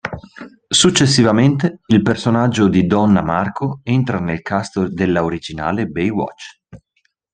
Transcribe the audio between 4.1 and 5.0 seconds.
nel cast